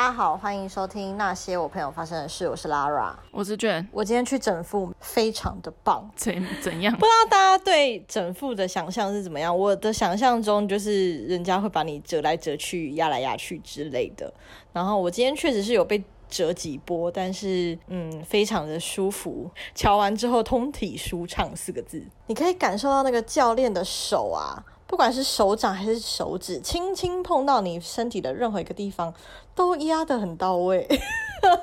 [0.00, 2.48] 大家好，欢迎收听那些我朋友发生的事。
[2.48, 3.86] 我是 Lara，我是卷。
[3.92, 6.10] 我今天去整复，非常的棒。
[6.16, 6.90] 怎怎样？
[6.94, 9.54] 不知道大家对整复的想象是怎么样？
[9.54, 14.32] 我的想象中就是人家会把你折来折去、压来压去之类的。
[14.72, 19.50] 然后我今天确实是有被折几波，但是嗯，非常的舒服。
[19.74, 22.02] 瞧完之后，通体舒畅四个字。
[22.28, 24.64] 你可以感受到那个教练的手啊。
[24.90, 29.14] 不管是手掌还是手指，轻轻碰到你身体的任何一个地方，
[29.54, 30.84] 都压得很到位，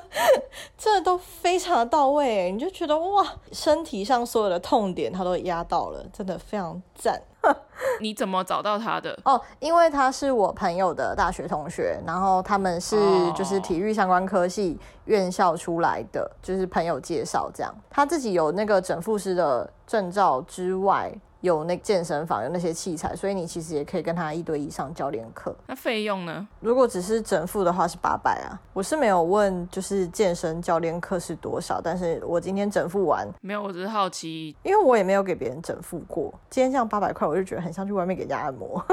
[0.78, 7.20] 这都非常的到位，你就觉得哇，身体上所有的痛点它都压到了，真的非常赞。
[8.00, 9.16] 你怎么找到他的？
[9.26, 12.96] 哦，因为他是我朋友的大学同学，然后他们是
[13.32, 17.72] 就是体育相关科系院校出来的，就是朋友介绍这样。
[17.90, 21.12] 他自己有那个整复师的证照之外。
[21.40, 25.54] 有那健身房有那些器材，所以你其实也可以跟他一对一上教练课。
[25.66, 26.46] 那费用呢？
[26.60, 28.58] 如果只是整付的话是八百啊。
[28.72, 36.32] 我是没有问，就是健身教练课是多少，但是我今天整付完没有，我只是好奇，因为我也没有给别人整付过。
[36.50, 38.84] 今天这样八百块，我就觉得很像去外面给人家按摩，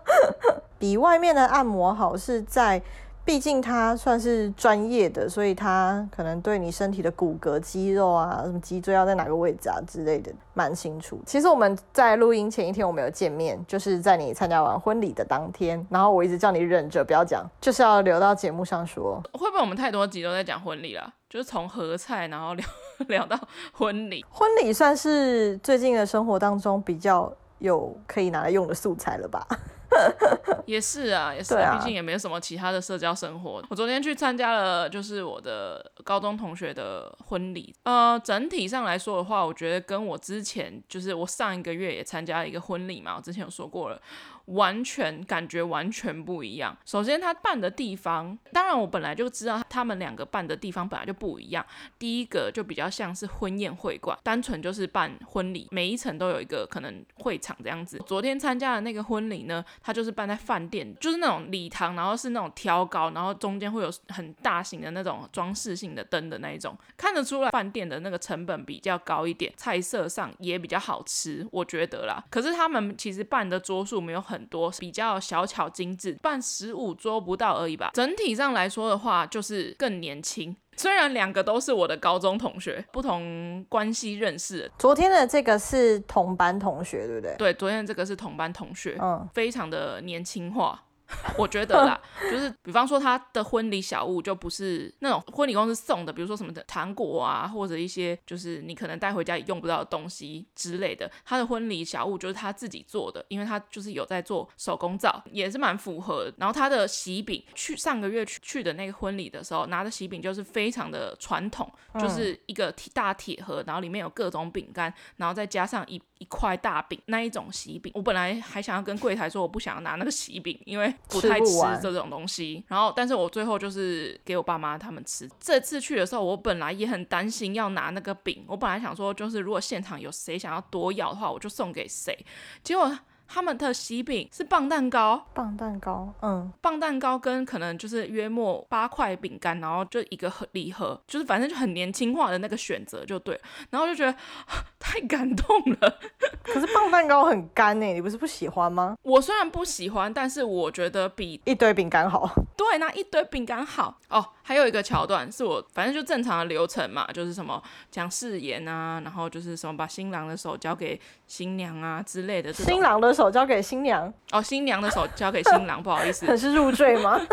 [0.78, 2.82] 比外面的按摩好是在。
[3.28, 11.20] 毕竟他算是专业的，所以他可能对你身体的骨骼、肌肉啊，什么脊椎要在哪个位置啊之类的，蛮清楚。
[11.26, 19.22] 其实我们在录音前一天我们有见面，就是在你参加完婚礼的当天，然后我一直叫你忍着不要讲，就是要留到节目上说。
[19.38, 21.12] 会不会我们太多集都在讲婚礼了？
[21.28, 22.66] 就是从合菜然后聊
[23.08, 23.38] 聊到
[23.74, 29.46] 婚礼，婚礼算是最近的生活当中比较有可以拿来用的素材了吧？
[30.66, 33.64] 也是啊，也是啊，毕竟也没有什么其他的社交生活。
[33.70, 37.74] 我昨天去参加了，就是我的高中同学的婚礼。
[37.84, 44.00] 呃，整体上来说的话，我觉得跟我之前，就是我上一个月也参加了一个婚礼嘛，我之前有说过了。
[44.48, 46.76] 完全感觉完全不一样。
[46.84, 51.64] 首先，他办的地方，当然我本来就知道他们两个办的地方本来就不一样。
[51.98, 58.02] 第一个就比较像是婚宴会馆，单纯就是办婚礼，每一层都有一个可能会场这样子。
[58.06, 72.24] 昨天参加的那个婚礼呢，它就是办在饭店，就是那种礼堂，然后是那种挑高，然后中间会有很大型的那种装饰性的灯的那一种，看得出来饭店的那个成本比较高一点，菜色上也比较好吃，我觉得啦。
[72.30, 74.37] 可是他们其实办的桌数没有很。
[74.38, 77.90] 很多比较小巧精致，办十五桌不到而已吧。
[77.92, 80.56] 整体上来说的话，就是更年轻。
[80.76, 84.70] 虽然两个都是我的高中同学，不同关系认识。
[84.78, 87.34] 昨天的这个是同班同学，对不对？
[87.36, 90.80] 对，昨天的这个是同班同学，嗯，非常的年轻化。
[91.38, 101.10] 我觉得啦，就 是比方说他的婚礼小物就不是那种婚礼公司送的，比如说什么的糖果啊，或者一些就是你可能带回家也用不到的东西之类的。
[101.24, 106.32] 他的婚礼小物就是他自己做的，因为他就是有在做手工皂，也是蛮符合。
[106.36, 117.92] 然后他的喜饼，去上个月去去的那个婚礼的时候拿的喜饼就是非常的传统，就是一个大铁盒，然后里面有各种饼干，然后再加上一一块大饼那一种喜饼。
[117.94, 125.28] 我本来还想要跟柜台说我不想要拿那个喜饼，因为不太吃这种东西，然后，但是我最后就是给我爸妈他们吃。
[125.40, 132.16] 这次去的时候，我本来也很担心要拿那个饼，我本来想说，就是如果现场有谁想要多要的话，我就送给谁。
[132.62, 132.98] 结果。
[133.28, 143.38] 他们的喜饼是棒蛋糕，棒蛋糕，嗯，棒蛋糕跟可能就是约莫八块饼干，然后就一个盒礼盒，就是反正就很年轻化的那个选择就对，
[143.70, 144.16] 然后就觉得
[144.80, 145.98] 太感动了。
[146.42, 148.96] 可是棒蛋糕很干诶，你不是不喜欢吗？
[149.02, 152.30] 我虽然不喜欢，但是我觉得比一堆饼干好。
[152.56, 154.24] 对，那一堆饼干好哦。
[154.48, 162.50] 还有一个桥段是我反正就正常的流程嘛，就是什么讲誓言啊，然后就是什么把新郎的手交给新娘啊之类的。
[162.50, 167.20] 新郎的手交给新娘哦，新娘的手交给新郎，不好意思， 是入赘吗？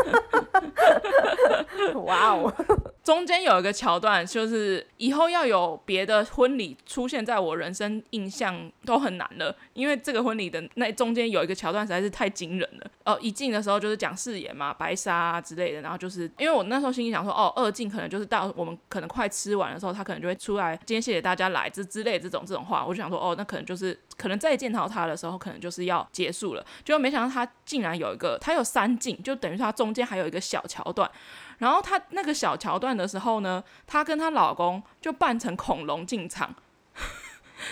[2.04, 2.54] 哇哦！
[3.04, 12.88] 中间有一个桥段，就是以后要有别的婚礼出现在我人生印象都很难了，因为这个婚礼的那中间有一个桥段实在是太惊人了。
[13.06, 31.10] 哦，一进的时候就是讲誓言嘛，白纱啊之类的，然后就是因为我那时候心里想说，哦，二进可能就是到我们可能快吃完的时候，他可能就会出来，今天谢谢大家来之之类的这种这种话，我就想说，哦，那可能就是可能再见到他的时候，可能就是要结束了，就没想到他竟然有一个，他有三进，就等于说他中间还有一个小桥段。
[31.58, 36.54] 然后他那个小桥段的时候呢，她跟她老公就扮成恐龙进场，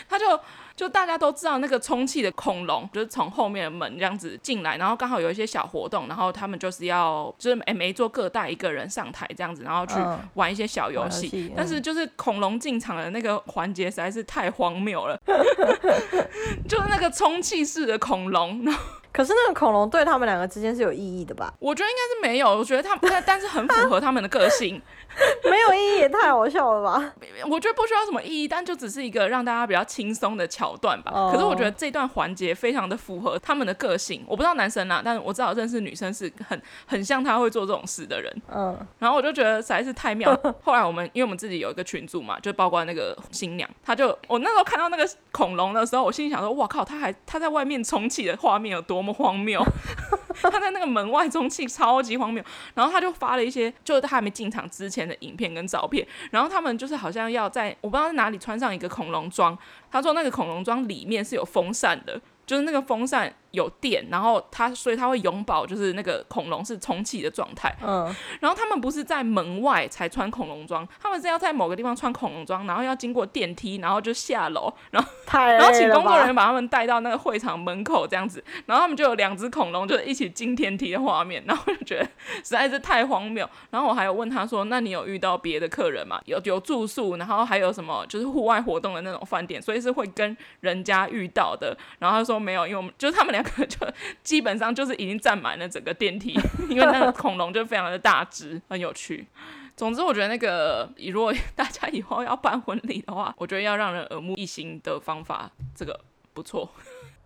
[0.09, 0.39] 他就
[0.75, 9.95] 就大家都知道那个充气的恐龙就是从后面的门这样子进来，然后刚好有一些小活动，然后他们就是要就是每每一桌各带一个人上台这样子，然后去
[10.33, 15.19] 玩一些小游戏，嗯、但是就是恐龙进场的那个环节实在是太荒谬了
[16.67, 18.65] 就是那个充气式的恐龙。
[19.13, 21.53] 可是那个恐龙对他们两个之间是有意义的吧？
[21.59, 24.81] 我觉得应该是没有，我觉得他们但但是很符合他们的个性。
[25.45, 27.13] 没有意义也太好笑了吧？
[27.47, 31.11] 我觉得不需要什么意义，但就只是一个让大家比较轻松的桥段吧。
[31.11, 31.31] Oh.
[31.31, 34.23] 可是我觉得这段环节非常的符合他们的个性。
[34.27, 38.41] 我不知道男生啦，但我知道认识女生是很很像他会做这种事的人。
[38.51, 40.35] 嗯，然后我就觉得实在是太妙。
[40.65, 49.63] 后来我们因为我们自己有一个群组嘛，就包括那个新娘，他就我那时候看到那个恐龙的时候，我心里想说：哇靠，他还他在外面充气的画面有多么荒谬。
[50.41, 52.43] 他在那个门外中气，超级荒谬。
[52.73, 56.05] 然后他就发了一些，就是他还没进场之前的影片跟照片。
[56.31, 59.57] 然后他们就是好像要在我不知道在哪里穿上一个恐龙装。
[59.91, 63.33] 他说那个恐龙装里面是有风扇的，就是那个风扇。
[63.53, 67.73] 有电，然后他所以他会永保就是那个恐龙是充气的状态。
[67.81, 82.03] 嗯，然后他们不是在门外才穿恐龙装，他们是要在某个地方穿恐龙装，然后要经过电梯，然后就下楼，然后然后请工作人员把他们带到那个会场门口这样子，然后他们就有两只恐龙就是一起进电梯的画面，然后我就觉得
[82.37, 83.47] 实在是太荒谬。
[83.69, 86.19] 然后我还有问他说：“那你有遇到别的客人吗？
[86.25, 93.53] 有有住宿，然后还有什么就是户外活动的那种饭店，所以是会跟人家遇到的。”然后他说：“没有，因为我们就是他们两。
[93.69, 93.77] ”就
[94.23, 96.33] 基本上就是已经占满了整个电梯，
[96.69, 99.27] 因为那个恐龙就非常的大只，很有趣。
[99.75, 105.99] 总之，我觉得那个如果大家以后要办婚礼的话，我觉得要让人耳目一新的方法，这个
[106.33, 106.69] 不错。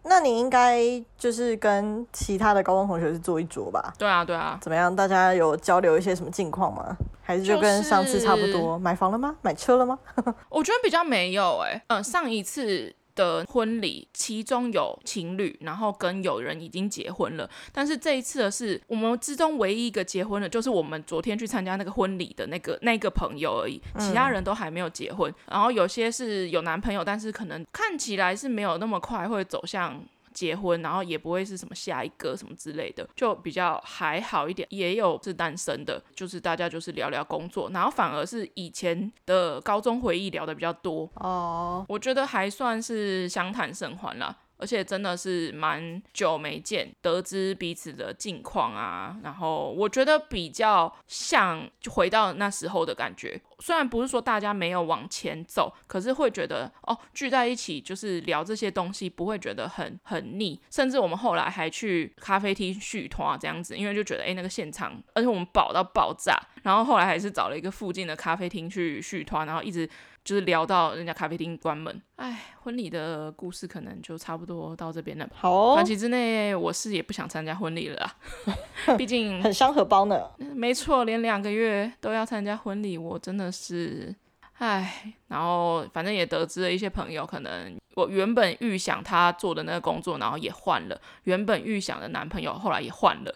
[0.03, 0.81] 那你应该
[1.17, 3.93] 就是跟其他的高中同学是坐一桌吧？
[3.97, 4.57] 对啊，对啊。
[4.61, 4.95] 怎么样？
[4.95, 6.95] 大家有交流一些什么近况吗？
[7.21, 8.53] 还是就跟上次差不多？
[8.53, 9.35] 就是、买房了吗？
[9.41, 9.99] 买车了吗？
[10.47, 11.83] 我觉得比较没有哎、欸。
[11.87, 12.95] 嗯，上一次。
[13.17, 17.49] 的婚礼，其中有情侣，然后跟有人已经结婚了。
[17.73, 25.33] 但是这一次的是我们之中唯一一个结婚的，就是我们昨天去参加那个婚礼的那个那个朋友而已，其他人都还没有结婚。
[25.49, 30.01] 然后有些是有男朋友，但是可能看起来是没有那么快会走向。
[30.37, 34.67] 结婚，然后也不会是什么下一个什么之类的，就比较还好一点。
[34.69, 41.83] 也有是单身的，就是大家就是聊聊工作，然后反而是以前的高中回忆聊的比较多哦。
[41.89, 44.37] 我觉得还算是相谈甚欢啦。
[44.57, 53.39] 而且真的是蛮久没见，得知彼此的近况啊，然后我觉得比较像回到那时候的感觉。
[53.59, 60.59] 虽然不是说大家没有往前走，可是会觉得哦，聚在一起就是聊这些东西，不会觉得很很腻。
[60.69, 66.39] 甚至我们后来还去咖啡厅续团这样子，因为就觉得诶，那个现场，而且我们饱到爆炸。
[66.61, 69.89] 然后后来还是找了一个附近的咖啡厅去续团，然后一直。
[70.27, 75.37] 就是聊到人家咖啡厅关门，哎，婚礼的故事可能就差不多到这边了吧。
[75.39, 78.11] 好哦，短期之内我是也不想参加婚礼了，
[78.99, 80.29] 毕竟很伤荷包呢。
[80.37, 84.13] 没错，连两个月都要参加婚礼，我真的是，
[84.57, 93.33] 哎，然后反正也得知了一些朋友，可能我原本预想他做的那个工作，然后也换了，原本预想的男朋友后来也换了。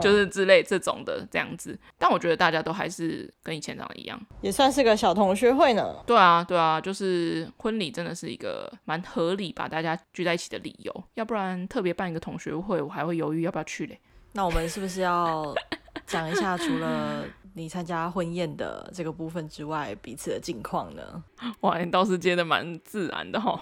[0.00, 5.96] 就是之类这种的这样子，但我觉得大家都还是跟以前长得一样，也算是个小同学会呢。
[6.06, 13.98] 对啊，对啊，就是婚礼真的是一个蛮合理把大家聚在一起的理由，要不然特别办一个同学会，我还会犹豫要不要去嘞。
[14.32, 15.54] 那我们是不是要
[16.06, 21.22] 讲一下，除了你参加婚宴的这个部分之外，彼此的近况呢？
[21.60, 23.58] 哇，你倒是接的蛮自然的齁。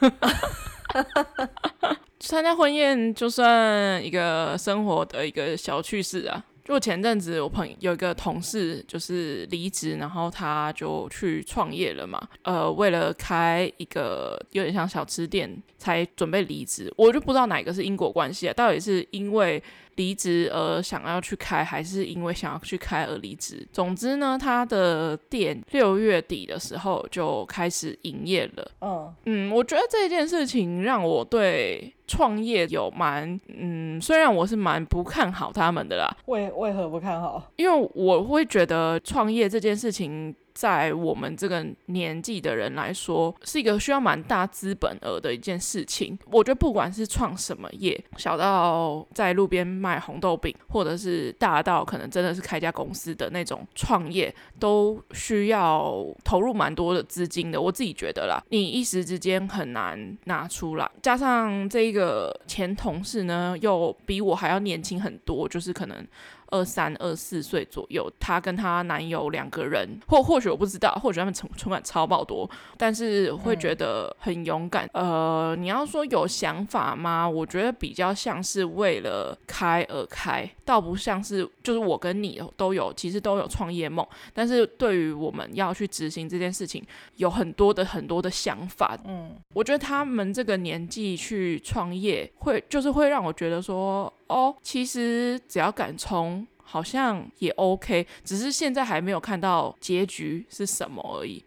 [2.20, 6.44] 参加婚宴就算一个生活的一个小趣事啊。
[6.68, 12.20] 就前阵子我朋友有一个同事就是离职，然后他就去创业了嘛。
[12.42, 16.92] 呃，为了开一个有点像小吃店，才准备离职。
[16.96, 19.62] 我就不知道哪个是因果关系啊，到底是因为。
[19.98, 23.66] 离职而想要去开，还是因为想要去开而离职？
[23.72, 28.70] 总之呢，他的店六月底的时候就开始营业了。
[28.80, 36.16] 嗯嗯，我觉得这件事情让我对创业有蛮嗯，虽然我是蛮不看好他们的啦。
[36.26, 37.40] 为为何不看好？
[37.54, 40.34] 因为我会觉得创业这件事情。
[40.58, 46.18] 在我们这个年纪的人来说，是一个需要蛮大资本额的一件事情。
[46.32, 57.60] 我觉得不管是创什么业，小到在路边卖红豆饼，或者是大到可能真的是开家公司的那种创业，都需要投入蛮多的资金的。
[57.60, 60.90] 我自己觉得啦，你一时之间很难拿出来。
[61.00, 66.04] 加上这个前同事呢，又比我还要年轻很多，就是可能。
[66.50, 74.88] 二三二四岁左右，她跟她男友两个人，或或许我不知道，或许他们存存款超爆多，但是会觉得很勇敢。
[74.92, 77.28] 嗯、呃，你要说有想法吗？
[77.28, 86.84] 我觉得比较像是为了开而开，倒不像是就是我跟你都有，其实都有创业梦，但是对于我们要去执行这件事情，
[87.16, 88.96] 有很多的很多的想法。
[89.06, 96.37] 嗯，我觉得他们这个年纪去创业，会就是会让我觉得说，哦，其实只要敢冲，
[96.70, 101.42] 好像也 OK，只是现在还没有看到结局是什么而已。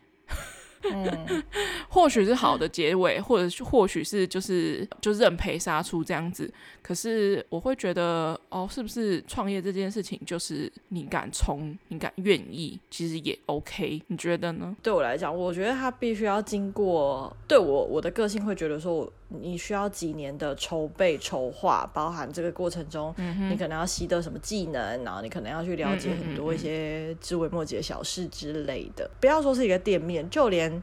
[0.91, 1.43] 嗯，
[1.89, 6.51] 或许是好的结尾，或者或许是就是就认赔杀出这样子。
[6.81, 14.01] 可是我会觉得，哦，是不是创业这件事情就是你敢冲，你敢愿意，其实也 OK。
[14.07, 14.75] 你觉得呢？
[14.81, 17.31] 对我来讲，我觉得他必须要经过。
[17.47, 19.07] 对我我的个性会觉得说，
[19.39, 29.05] 你需要几年的筹备筹划，包含这个过程中，嗯、你可能要习得什么技能，然后你可能要去了解很多一些枝微末节的小事之类的。
[29.05, 30.81] 嗯嗯嗯，不要说是一个店面，就连。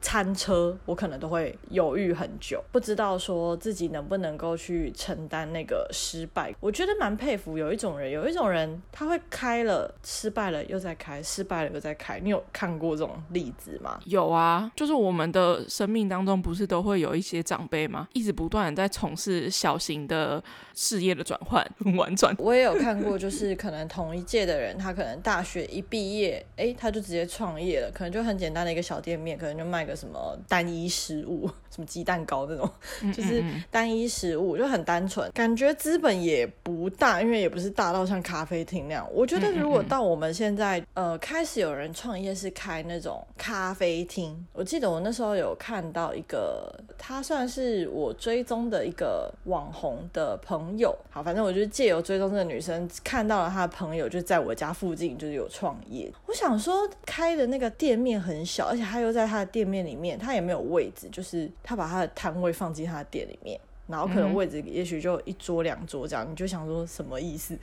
[0.00, 6.54] 餐车，我可能都会犹豫很久，不知道说自己能不能够去承担那个失败。
[6.60, 12.18] 我觉得蛮佩服有一种人，有一种人他会开了，失败了又再开，失败了又再开。
[12.20, 14.00] 你有看过这种例子吗？
[14.06, 18.08] 有啊，就是我们的生命当中不是都会有一些长辈吗？
[18.12, 20.42] 一直不断在从事小型的
[20.74, 22.34] 事业的转换， 很婉转。
[22.38, 30.00] 我也有看过，就是可能同一届的人，他可能大学一毕业，哎，他就直接创业了，可能就很简单的一个小店面，可能就卖个。
[30.00, 32.70] 什么单一食物， 什么鸡蛋糕那种，
[33.12, 39.06] 就是单一食物就很单纯，感觉资本也不大，因为也不是大到像咖啡厅那样。
[39.12, 50.96] 我觉得如果到我们现在，呃，开始有人创业是开那种咖啡厅，我记得我那时候有看到一个，他算是我追踪的一个网红的朋友。
[51.10, 56.10] 好，反正我就借由追踪这个女生，看到了她的朋友就在我家附近，就是有创业。
[56.24, 67.58] 我想说，开的那个店面很小，而且他又在他的店面里面，他也没有位置，就是他把他的摊位放进他的店里面，然后可能位置也许就一桌两桌这样，你就想说什么意思？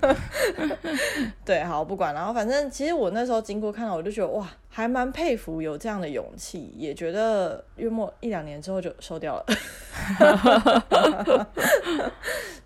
[1.44, 9.44] 对，好，不管，然后反正其实我那时候经过看到，我就觉得哇，还蛮佩服有这样的勇气，也觉得月末一两年之后就收掉了。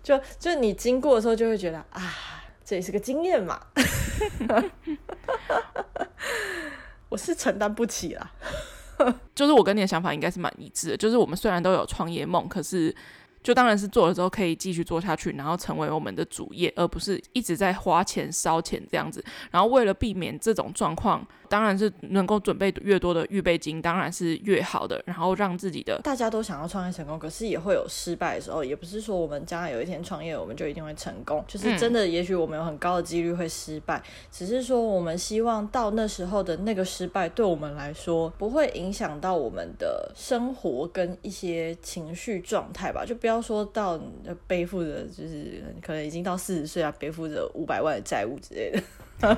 [0.03, 2.13] 就就你经过的时候就会觉得啊，
[2.63, 3.59] 这也是个经验嘛。
[7.09, 8.31] 我是承担不起啦，
[9.35, 12.95] 就是我跟你的想法应该是蛮一致的，就是我们虽然都有创业梦，可是。
[13.43, 19.23] 就当然是做了之后可以继续做下去，然后成为我们的主业，而不是一直在花钱烧钱这样子。
[19.51, 25.03] 然后为了避免这种状况，当然是能够准备越多的预备金，当然是越好的。
[25.05, 28.63] 然后让自己的大家都想要创业成功，可是也会有失败的时候。
[28.63, 31.43] 也不是说我们将来有一天创业，我们就一定会成功。
[31.45, 43.03] 就是真的，也许我们有很高的几率会失败，嗯、只是说我们希望到那时候的那个失败，对我们来说不会影响到我们的生活跟一些情绪状态吧。
[43.05, 43.32] 就不要。
[43.33, 43.99] 要说到
[44.47, 49.37] 背负着，就是可能已经到四十岁啊，背负着五百万的债务之类的。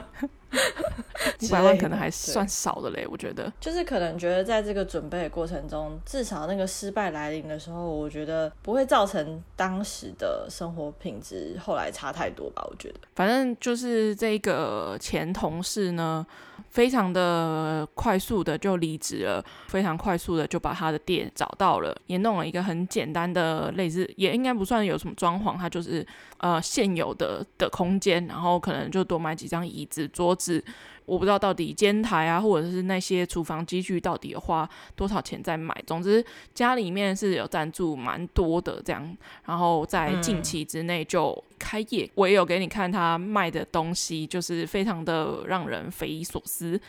[1.42, 3.52] 五百万可能还算少的嘞，我觉得。
[3.60, 12.66] 就是可能觉得在这个准备的过程中，至少那个失败来临的时候，我觉得不会造成当时的生活品质后来差太多吧。
[12.70, 16.26] 我觉得，反正就是这个前同事呢，
[16.70, 26.06] 非常的快速的就离职了，非常快速的就把他的店找到了，也弄了一个很简单的类似，也应该不算有什么装潢，他就是
[26.38, 30.64] 呃现有的的空间，然后可能就多买几张椅子、桌子。
[31.06, 35.76] 我不知道到底煎台啊，或者是那些厨房机具到底要花多少钱在买。
[35.86, 42.06] 总之家里面是有赞助蛮多的这样，然后在近期之内就开业。
[42.06, 46.78] 嗯、我也有给你看他卖的东西，就是非常的让人匪夷所思。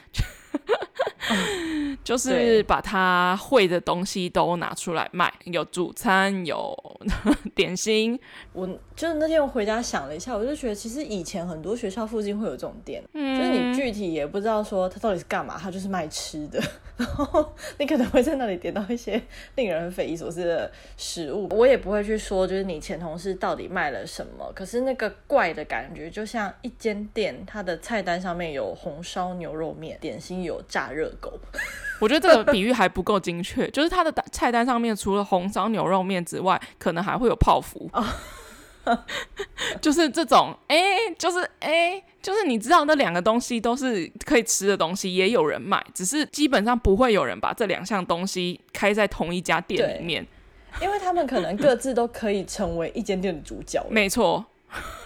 [2.04, 6.85] 就是把他会的东西都拿出来卖，有主餐，有
[7.54, 8.18] 点心。
[8.52, 16.60] 我就是那天我回家想了一下，我就觉得其实以前很多学校附近会有这种店，嗯、就是你具体也不知道说它到底是干嘛，它就是卖吃的，
[16.96, 19.20] 然后你可能会在那里点到一些
[19.54, 21.48] 令人匪夷所思的食物。
[21.50, 31.38] 我也不会去说就是你前同事到底卖了什么，可是那个怪的感觉就像一间店，它的菜单上面有红烧牛肉面，点心有炸热狗。
[31.98, 37.90] 我觉得这个比喻还不够精确，就是它的菜单上面除了红烧牛肉面之外，可能还会有泡芙，
[39.80, 50.26] 就是这种，哎、欸，就是哎、欸，就是你知道那两个东西都是可以吃的东西，也有人买，只是基本上不会有人把这两项东西开在同一家店里面，
[50.80, 53.84] 因为他们可能各自都可以成为一间店的主角。
[53.90, 54.44] 没错，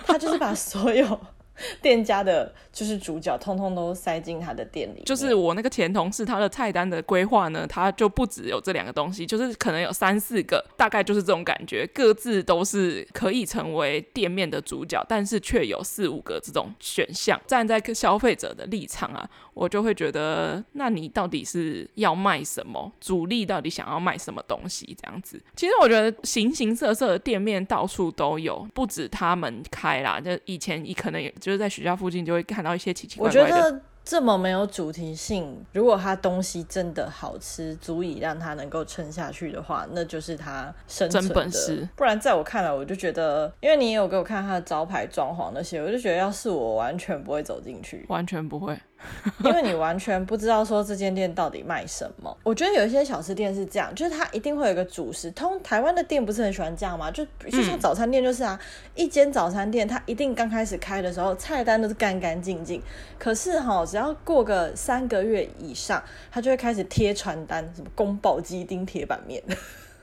[0.05, 1.21] 他就是把所有。
[1.83, 5.03] 店家的就是主角，通通都塞进他的店里。
[5.05, 17.41] 就是我那个前同事，他的菜单的规划呢，他就不只有这两个东西，就是可能有三四个，大概就是这种感觉，各自都是可以成为店面的主角，但是却有四五个这种选项。
[17.47, 19.29] 站在消费者的立场啊，
[19.61, 22.91] 我就会觉得，那你到底是要卖什么？
[22.99, 24.97] 主力到底想要卖什么东西？
[24.99, 33.45] 这样子，其实我觉得形形色色的店面到处都有，不止他们开啦，就以前你可能也就是在学校附近就会看到一些奇奇怪怪的。
[33.45, 41.87] 我觉得这么没有主题性，如果它东西真的好吃，足以让它能够撑下去的话，那就是它生存的本事。
[41.95, 48.75] 不然在我看来，我就觉得，因为你也有给我看它的招牌装潢那些，我就觉得要是我完全不会走进去，完全不会。
[49.45, 52.37] 因为你完全不知道说这间店到底卖什么。
[52.43, 55.31] 我觉得有一些小吃店是这样，就是它一定会有一个主食。
[55.33, 57.11] 通台湾的店不是很喜欢这样吗？
[57.11, 62.83] 就就像早餐店就是啊，嗯、一间早餐店它一定刚开始开的时候菜单都是干干净净，
[63.19, 69.43] 可是哈，只要过个三个月以上，它就会开始贴传单，什么宫保鸡丁铁板面。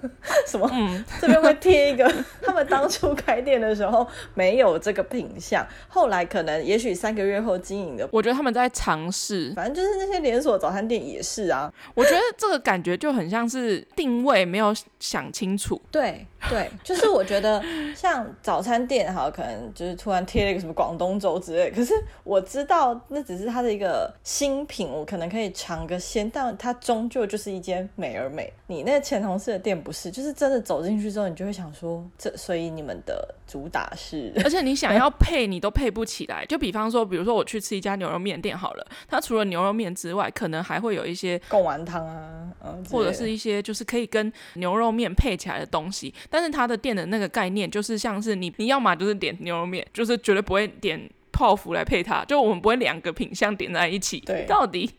[0.46, 0.70] 什么？
[0.72, 2.08] 嗯， 这边会贴一个，
[2.42, 11.74] 他们当初开店的时候没有这个品相，后来可能也许三个月后经营的，我觉得他们在尝试，反正就是那些连锁早餐店也是啊。
[11.96, 15.82] 我觉得这个感觉就很像是定位没有想清楚。
[15.92, 17.64] 对对，就是我觉得
[17.96, 28.54] 像早餐店哈，可能就是突然贴了一个什么广东粥之类，可是我知道那只是它的一个新品，我可能可以尝个鲜，但它终究就是一间美而美。
[28.68, 29.76] 你那前同事的店。
[29.88, 36.46] 不是，就是真的走进去之后，你就会想说，这所以你们的主打是，而且你想 要配，你都配不起来。
[36.46, 46.14] 就比方说，比如说我去吃一家牛肉面店好了，它除了牛肉面之外，可能还会有一些贡丸汤啊，嗯，或者是一些就是可以跟牛肉面配起来的东西。
[46.30, 54.20] 但是它的店的那个概念就是像是你，你要么就是点牛肉面，就是绝对不会点泡芙来配它，就我们不会两个品相点在一起。
[54.20, 54.90] 对，到底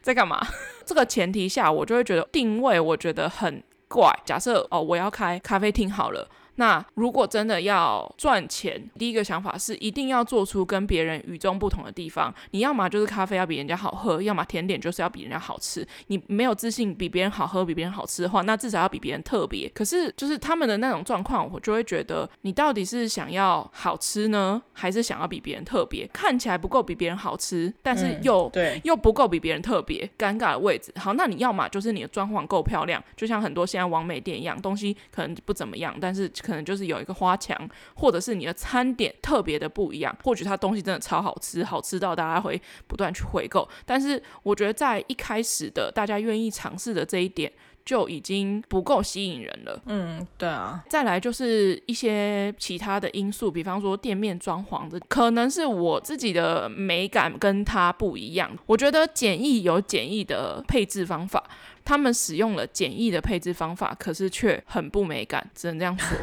[0.00, 0.40] 在干嘛？
[0.86, 3.62] 这个前提下，我就会觉得定位，我觉得很。
[3.88, 6.28] 怪，假设哦，我要开咖啡厅好了。
[6.58, 12.34] 那如果真的要赚钱，第一个想法是一定要做出跟别人与众不同的地方。
[12.50, 15.86] 你要么就是咖啡要比人家好喝，要么甜点就是要比人家好吃。
[16.08, 19.68] 你没有自信比别人好喝，比别人好吃的话，那至少要比别人特别。
[19.72, 26.08] 可是就是他们的那种状况，我就会觉得你到底是想要好吃呢，还是想要比别人特别？
[26.12, 30.92] 看起来不够比别人好吃，但是又、嗯、对又不够比别人特别，尴尬的位置。
[30.96, 36.28] 好，那你要么就是你的装潢够漂亮，就像很多现在网美店一样，东西可能不怎么样，但是。
[36.48, 43.68] 可能就是有一个花墙，或者是你的餐点特别的不一样，或许它东西真的超好吃，好吃到大家会不断去回购。
[43.84, 47.52] 但是我觉得在一开始的大家愿意尝试的这一点
[47.88, 49.80] 就已经不够吸引人了。
[49.86, 50.84] 嗯，对啊。
[50.90, 58.50] 再来就是一些其他的因素，比方说店面装潢的，可能是我自己的美感跟它不一样。
[58.66, 61.42] 我觉得简易有简易的配置方法。
[61.82, 66.18] 他们使用了简易的配置方法，可是却很不美感，只能这样说，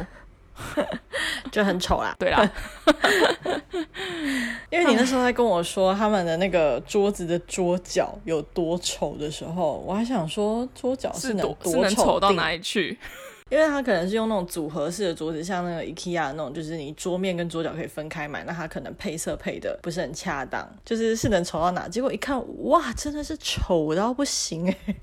[1.52, 2.14] 就很丑啦。
[2.18, 2.50] 对啦，
[4.70, 12.98] 因为你那时候在跟我说他们的那个桌子的桌角有多丑的时候，我还想说桌角是能多是能丑到哪里去？
[13.48, 21.86] 因为它可能是用那种组合式的桌子，像那个 IKEA 那种，就是你桌面跟桌角可以分开买，那它可能配色配的不是很恰当，就是是能丑到哪？
[21.86, 24.96] 结果一看，哇，真的是丑到不行哎！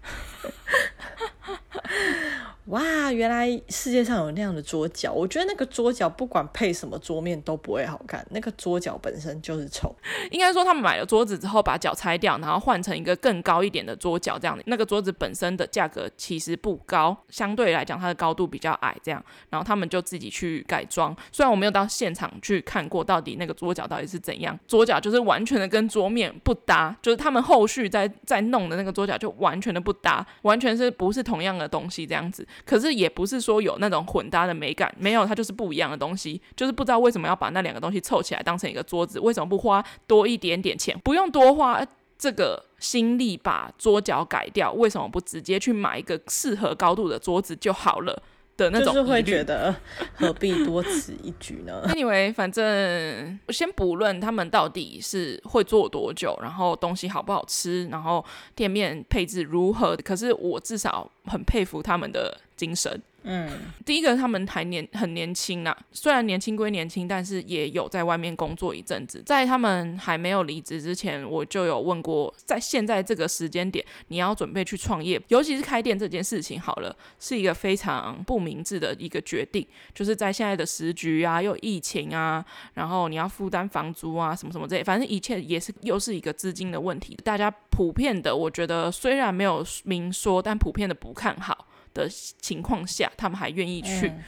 [2.68, 5.12] 哇，原来世界上有那样的桌角。
[5.12, 9.94] 我觉得那个桌角不管配什么桌面都不会好看，那个桌角本身就是丑。
[10.32, 21.14] 应该说他们买了桌子之后把脚拆掉，然后换成一个更高一点的桌角，这样的那个桌子本身的价格其实不高，相对来讲它的高度比较矮，这样，然后他们就自己去改装。
[21.34, 32.48] 虽然我没有到现场去看过到底那个桌角到底是怎样，桌角就是完全的跟桌面不搭，就是他们后续在在弄的那个桌角就完全的不搭，完全是不是同样的东西这样子。
[32.66, 41.86] 可是也不是说有那种混搭的美感，没有，它就是不一样的东西，就是不知道为什么要把那两个东西凑起来当成一个桌子，为什么不花多一点点钱，不用多花
[42.18, 48.22] 这个心力把桌角改掉，为什么不直接去买一个适合高度的桌子就好了？
[48.56, 49.76] 的那种就是会觉得
[50.16, 51.84] 何必多此一举呢？
[51.90, 58.24] Anyway，反正我先不论他们到底是会做多久，然后东西好不好吃，然后
[58.56, 63.02] 店面配置如何，可是我至少很佩服他们的精神。
[63.24, 63.50] 嗯，
[63.86, 69.24] 第一个他们还年很年轻啊，虽然年轻归年轻，但是也有在外面工作一阵子。
[69.26, 79.66] 在他们还没有离职之前，我就有问过，在现在这个时间点，你要准备去创业，尤其是开店这件事情，好了，是一个非常不明智的一个决定。
[79.94, 87.18] 就是在现在的时局啊，又疫情啊，然后你要负担房租啊，什么什么这些，反正一切也是又是一个资金的问题。
[87.24, 91.68] 大家普遍的，我觉得虽然没有明说，但普遍的不看好。
[91.94, 94.08] 的情况下，他们还愿意去。
[94.08, 94.24] 嗯。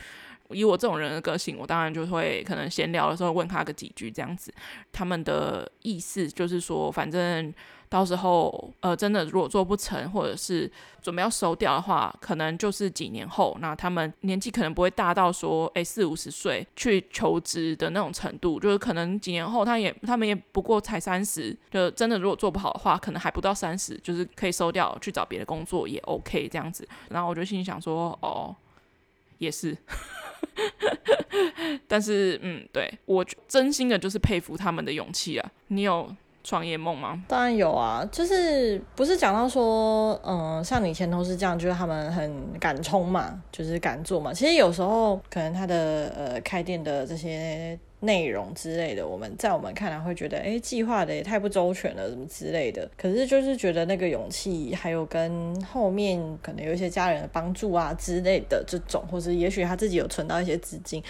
[0.51, 4.53] 以我这种人的个性，我当然就会可能闲聊的时候问他个几句这样子。
[4.91, 7.51] 他们的意思就是说，反正
[7.89, 10.69] 到时候呃真的如果做不成，或者是
[11.01, 13.55] 准备要收掉的话，可能就是几年后。
[13.59, 26.87] 那他们年纪可能不会大到说，诶四五十岁去求职的那种程度，就是可能几年后他也他们也不过才三十，就真的如果做不好的话，可能还不到三十，就是可以收掉去找别的工作也 OK 这样子。
[27.09, 28.55] 然后我就心里想说，哦，
[29.37, 29.77] 也是。
[31.87, 35.51] 但是，嗯，对，我真心的就是佩服他们的勇气啊！
[35.67, 36.09] 你有
[36.45, 37.21] 创业梦吗？
[37.27, 44.31] 当然有啊，就是不是讲到说，嗯，像你前同事这样，就是他们很敢冲嘛，就是敢做嘛。
[44.31, 47.77] 其实有时候可能他的呃开店的这些。
[48.01, 52.87] 内容之类的，我们在我们看来会觉得，哎，计划的也太不周全了，什么之类的。
[52.95, 61.01] 可是就是觉得那个勇气，还有跟后面可能有一些家人的帮助啊之类的这种，或者也许他自己有存到一些资金。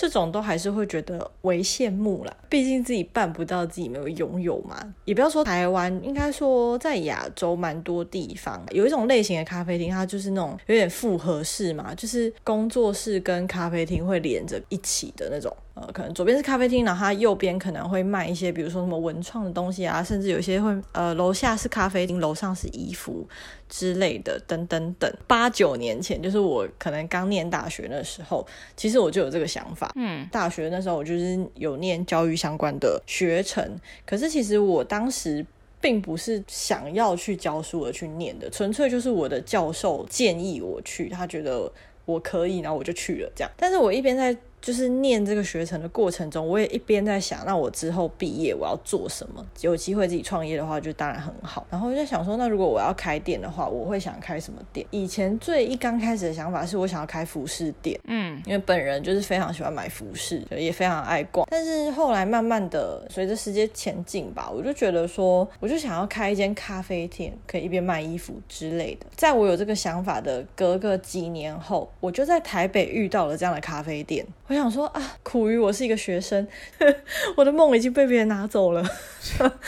[0.00, 4.80] 这种都还是会觉得为羡慕啦，毕竟自己办不到，自己没有拥有嘛。
[5.04, 15.52] 也不要说台湾，应该说在亚洲蛮多地方有一种类型的咖啡厅，它就是那种有点复合式嘛，就是工作室跟咖啡厅会连着一起的那种。
[15.80, 23.26] 呃，可能左边是咖啡厅，然后它右边可能会卖一些，比如说什么文创的东西啊，甚至有些会呃楼下是咖啡厅，楼上是衣服。
[23.70, 25.12] 之类的，等等等。
[25.26, 29.92] 八九年前，就是我可能刚念大学那时候，其实我就有这个想法。
[29.94, 35.44] 嗯，大学那时候我就是有念教育相关的学程，可是其实我当时
[35.82, 41.70] 并不是想要去教书而去念的，纯粹就是我的教授建议我去，他觉得
[42.06, 43.50] 我可以，然后我就去了这样。
[43.58, 44.34] 但是我一边在。
[44.60, 49.44] 就是念这个学程的过程中，我也一边在想，那我之后毕业我要做什么？
[49.60, 51.66] 有机会自己创业的话，就当然很好。
[51.70, 54.86] 然后我就想说，那如果我要开店的话，我会想开什么店？
[54.90, 61.46] 以前最一刚开始的想法是我想要开服饰店，嗯，因为本人就是非常喜欢买服饰，也非常爱逛。
[61.50, 69.06] 但是后来慢慢的随着时间前进吧，我就觉得说，我就想要开一间咖啡店，可以一边卖衣服之类的。
[69.14, 74.26] 在我有这个想法的隔个几年后，我就在台北遇到了这样的咖啡店。
[74.48, 76.46] 我想说啊，苦于我是一个学生，
[77.36, 78.82] 我的梦已经被别人拿走了。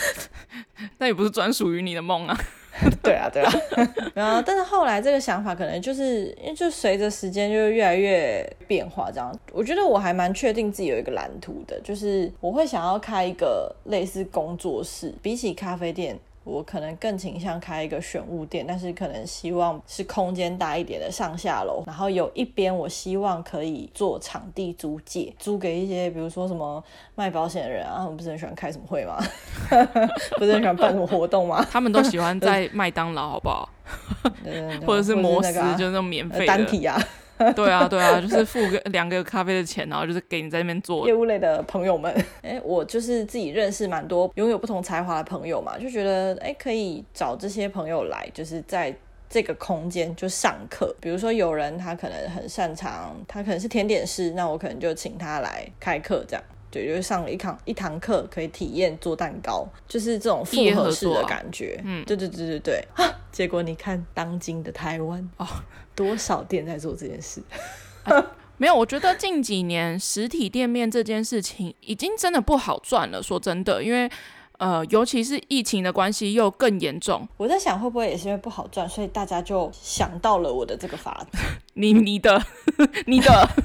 [0.99, 2.37] 那也不是专属于你的梦啊。
[3.03, 3.53] 对啊，对啊。
[4.15, 9.39] 然后，但是后来这个想法可能就是因为就随着时间就越来越变化，这样。
[9.53, 16.19] 我觉得我还蛮确定自己有一个蓝图的，就是我会想要开一个类似工作室，比起咖啡店。
[16.43, 26.83] 我可能更倾向开一个选物店，但是可能希望是空间大一点的上下楼，然后有一边我希望可以做场地租借，租给一些比如说什么
[27.15, 29.19] 卖保险的人啊，他们不是很喜欢开什么会吗？
[30.39, 31.65] 不是很喜欢办什么活动吗？
[31.71, 33.69] 他们都喜欢在麦当劳，好不好？
[34.43, 36.99] 对对 对，或者是摩斯，就是那种免费的单体啊。
[37.57, 41.07] 对啊，对啊，就是付个两个咖啡的钱，然后就是给你在那边做。
[41.07, 48.95] 业务类的朋友们， 哎，我就是自己认识蛮多拥有不同才华的朋友嘛，就觉得哎，可以找这些朋友来，就是在
[49.29, 50.95] 这个空间就上课。
[51.01, 61.81] 比如说有人他可能很擅长，他可能是甜点师，那我可能就请他来开课，这样对，就是上了一堂一堂课，可以体验做蛋糕，就是这种复合式的感觉。
[61.85, 62.85] 嗯，对对对对对。
[62.95, 65.47] 啊，结果你看当今的台湾哦。
[65.97, 67.43] 多少店在做这件事？
[68.05, 68.25] 啊，
[68.57, 73.23] 没有，我觉得近几年实体店面这件事情已经真的不好赚了。
[73.23, 74.11] 说真的，因为
[74.61, 77.27] 呃，尤其是疫情的关系又更严重。
[77.39, 81.39] 我在想，会不会也是因为不好赚，所以大家就想到了我的这个法子？
[81.75, 82.41] 你你的
[83.07, 83.49] 你的。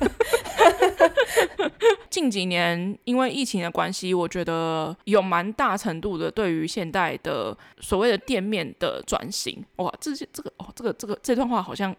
[2.10, 9.64] 近几年因为疫情的关系，我觉得有蛮大程度的对于现代的所谓的店面的转型。
[9.78, 11.94] 哇，这些这个哦，这个这个这段话好像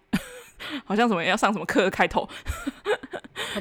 [0.84, 2.26] 好像什么要上什么课开头。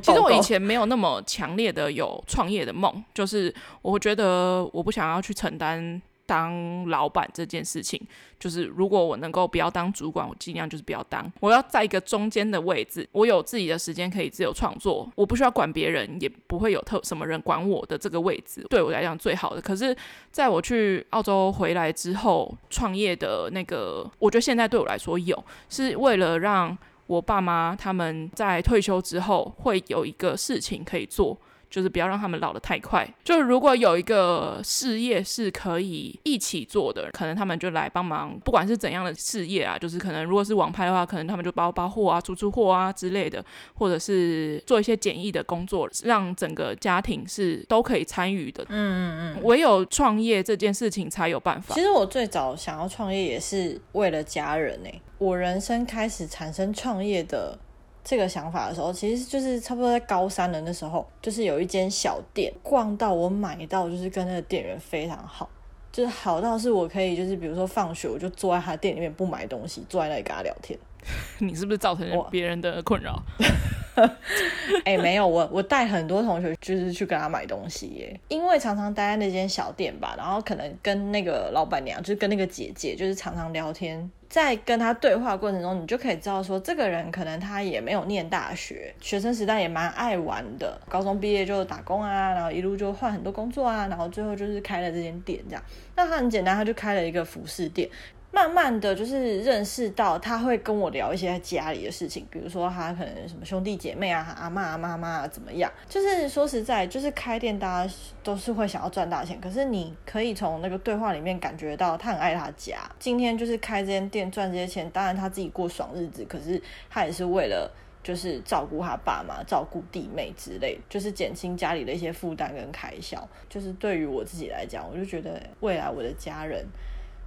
[0.01, 6.01] 其实我以前没有那么强烈的有创业的梦，就是我觉得我不想要去承担。
[6.27, 8.01] 当老板这件事情，
[8.39, 11.31] 就是如果我能够不要当主管，我尽量就是不要当。
[11.39, 19.61] 我要在一个中间的位置，我有自己的时间可以自由创作，我不需要管别人，也不会有特什么人管我的这个位置，对我来讲最好的。
[19.61, 19.95] 可是，
[20.31, 26.75] 在我去澳洲回来之后，创业的那个，我觉得现在对我来说有，是为了让
[27.07, 31.37] 我爸妈他们在退休之后会有一个事情可以做。
[31.75, 33.05] 就是不要让他们老得太快。
[33.21, 48.63] 就如果有一个事业是可以一起做的，可能他们就来帮忙，不管是怎样的事业啊，就是可能如果是网拍的话，可能他们就包包货啊、出出货啊之类的，或者是做一些简易的工作，让整个家庭是都可以参与的。
[48.69, 49.43] 嗯嗯嗯。
[49.43, 51.75] 唯有创业这件事情才有办法。
[51.75, 55.01] 其实我最早想要创业也是为了家人呢、欸。
[55.17, 57.59] 我人生开始产生创业的。
[58.05, 65.49] 这个想法的时候，其实就是差不多在高三的那时候，就是有一间小店，逛到我买到，就是跟那个店员非常好，
[65.91, 70.77] 就是好到是我可以，就是比如说放学我就坐在他店里面不买东西，坐在那里跟他聊天。
[71.39, 73.19] 你是不是造成别人的困扰？
[74.83, 95.63] 哎、没有，我我带很多同学就是去跟他买东西耶，因为常常待在那间小店吧，然后可能跟那个老板娘，就是跟那个姐姐，就是常常聊天，在跟他对话过程中，你就可以知道说，这个人可能他也没有念大学，学生时代也蛮爱玩的，高中毕业就打工啊，然后一路就换很多工作啊，然后最后就是开了这间店这样。
[95.95, 97.89] 那他很简单，他就开了一个服饰店。
[98.35, 105.71] 慢慢的就是认识到，他会跟我聊一些家里的事情，比如说他可能什么兄弟姐妹啊、阿妈啊、妈妈啊怎么样。
[105.87, 112.79] 就是说实在，就是开店大家都是会想要赚大钱，可是你可以从那个对话里面感觉到他很爱他家。
[112.99, 117.71] 今天就是开这间店赚这些钱，当然他自己过爽日子，可是他也是为了
[118.03, 123.25] 就是照顾他爸妈、照顾弟妹之类，就是减轻家里的一些负担跟开销。
[123.47, 126.65] 就是对于我自己来讲，我就觉得未来我的家人。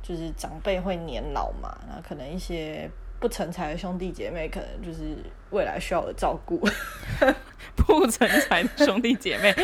[0.09, 2.91] 就是长辈会年老嘛，那可能一些
[3.21, 5.17] 不成才的兄弟姐妹，可能就是
[5.51, 6.67] 未来需要的照顾。
[7.77, 9.55] 不成才的兄弟姐妹，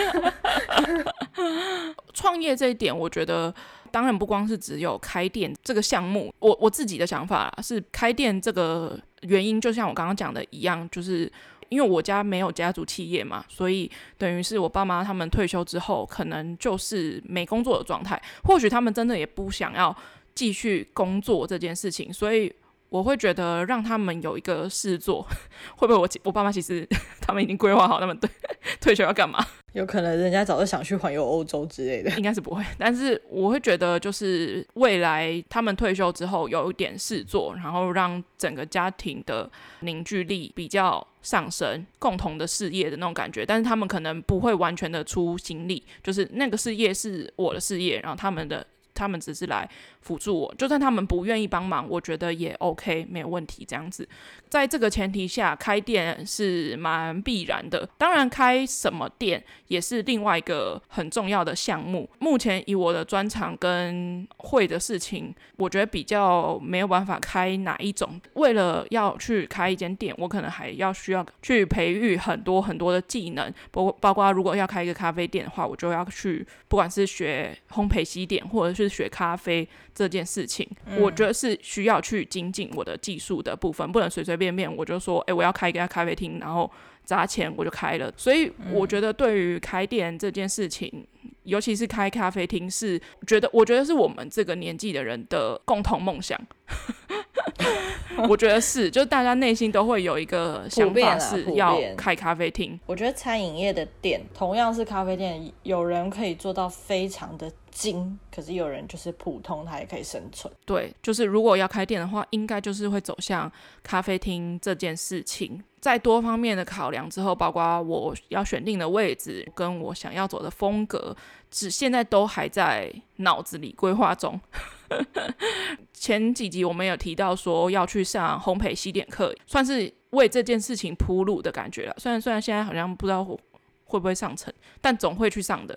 [2.12, 3.52] 创业这一点，我觉得
[3.90, 6.32] 当然不光是只有开店这个项目。
[6.40, 11.30] 我我自己的想法是，开店这个原因，就像我刚刚讲的一样，就是
[11.70, 18.20] 因为我家没有家族企业嘛，所以等于是我爸妈他们退休之后，可能就是没工作的状态。
[18.44, 19.94] 或许他们真的也不想要。
[20.34, 22.52] 继续工作这件事情，所以
[22.88, 25.26] 我会觉得让他们有一个事做，
[25.76, 26.86] 会不会我我爸妈其实
[27.20, 28.30] 他们已经规划好他们对
[28.80, 29.44] 退休要干嘛？
[29.72, 32.64] 有可能人家早就想去环游欧洲之类的，应该是不会。
[32.78, 43.44] 但是我会觉得，就是未来他们退休之后有一点事做，然后让整个家庭的凝聚力比较上升，共同的事业的那种感觉。
[43.44, 48.64] 但是他们可能不会完全的出心力，就是那个事业是我的事业，然后他们的。
[48.96, 49.68] 他们只是来
[50.04, 53.64] 辅助我，就算他们不愿意帮忙，我觉得也 OK，没有问题。
[53.66, 54.06] 这样子，
[54.50, 57.88] 在这个前提下，开店是蛮必然的。
[57.96, 62.08] 当然，开什么店也是另外一个很重要的项目。
[62.18, 68.20] 目前以我的专长跟会的事情，我觉得比较没有办法开哪一种。
[68.34, 86.70] 为了要去开一间店，我可能还要需要去培育很多很多的技能，包包括如果要开一个咖啡店的话，我就要去，不管是学烘焙西点，或者是学咖啡这件事情，嗯、我觉得是需要去精进我的技术的部分，不能随随便便我就说，哎、欸，我要开一家咖啡厅，然后
[87.04, 88.12] 砸钱我就开了。
[88.16, 90.90] 所以我觉得对于开店这件事情，
[91.22, 96.38] 嗯、尤其是开咖啡厅，是觉得我觉得是我们这个年纪的人的共同梦想。
[98.28, 102.78] 我觉得是，就大家内心都会有一个想法是要开咖啡厅。
[102.86, 110.50] 我觉得餐饮业的店同样是咖啡店，有人可以做到非常的精，可是有人就是普通，他也可以生存。
[110.64, 113.50] 对，就是如果要开店的话，应该就是会走向
[113.82, 115.62] 咖啡厅这件事情。
[115.80, 121.14] 在多方面的考量之后，包括我要选定的位置，跟我想要走的风格，
[121.50, 124.40] 只现在都还在脑子里规划中。
[125.92, 131.94] 前几集我们有提到说要去上烘焙西点课，算是为这件事情铺路的感觉了。
[131.98, 135.76] 虽然虽然现在好像不知道会不会上成，但总会去上的。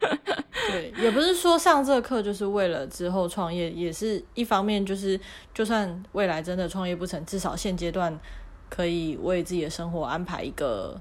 [0.70, 5.18] 对，也不是说上这课就是为了之后创业，也是一方面就是，
[5.52, 8.18] 就算未来真的创业不成，至少现阶段。
[8.70, 11.00] 可以为自己的生活安排一个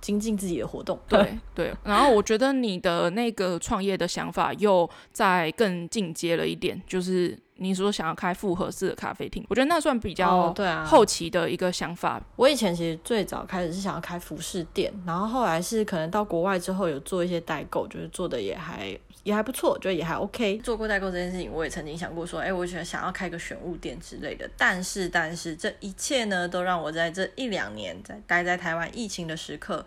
[0.00, 1.74] 精进自己的活动，对 对。
[1.84, 12.18] 然后我觉得你的那个创业的想法又再更进阶了一点，就是你说想要开复合式的咖啡厅，我觉得那算比较对啊后期的一个想法。
[12.18, 12.22] 哦，啊。
[12.36, 18.96] 我以前其实最早开始是想要开服饰店，然后后来是可能到国外之后有做一些代购，就是做的也还。
[19.26, 20.56] 也还不错，觉得也还 OK。
[20.58, 24.48] 做过代购这件事情，我也曾经想过说，哎，我觉得想要开个选物店之类的。
[24.56, 29.84] 但是，但是这一切呢，都让我在这一两年在待在台湾疫情的时刻，